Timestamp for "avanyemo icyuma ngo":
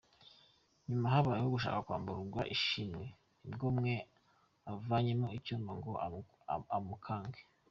4.71-5.91